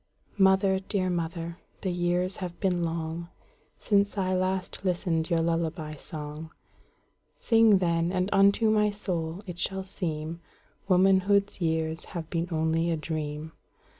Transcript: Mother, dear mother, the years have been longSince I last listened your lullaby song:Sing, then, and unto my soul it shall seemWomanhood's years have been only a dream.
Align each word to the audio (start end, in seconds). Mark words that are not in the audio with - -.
Mother, 0.39 0.79
dear 0.79 1.11
mother, 1.11 1.59
the 1.81 1.91
years 1.91 2.37
have 2.37 2.59
been 2.59 2.81
longSince 2.83 4.17
I 4.17 4.33
last 4.33 4.79
listened 4.83 5.29
your 5.29 5.41
lullaby 5.41 5.93
song:Sing, 5.93 7.77
then, 7.77 8.11
and 8.11 8.27
unto 8.33 8.71
my 8.71 8.89
soul 8.89 9.43
it 9.45 9.59
shall 9.59 9.83
seemWomanhood's 9.83 11.61
years 11.61 12.05
have 12.17 12.27
been 12.31 12.47
only 12.51 12.89
a 12.89 12.97
dream. 12.97 13.51